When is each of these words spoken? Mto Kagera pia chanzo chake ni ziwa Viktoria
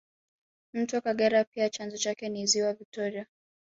Mto 0.73 1.01
Kagera 1.01 1.43
pia 1.43 1.69
chanzo 1.69 1.97
chake 1.97 2.29
ni 2.29 2.45
ziwa 2.47 2.73
Viktoria 2.73 3.25